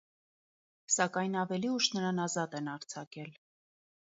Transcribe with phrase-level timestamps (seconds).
[0.93, 3.31] Սակայն ավելի ուշ նրան ազատ են արձակել։